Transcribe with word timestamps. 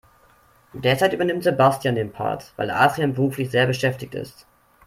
Derzeit 0.73 1.13
übernimmt 1.13 1.43
Sebastian 1.43 1.93
den 1.93 2.11
Part, 2.11 2.53
weil 2.55 2.71
Adrian 2.71 3.13
beruflich 3.13 3.51
sehr 3.51 3.67
beschäftigt 3.67 4.15
ist. 4.15 4.47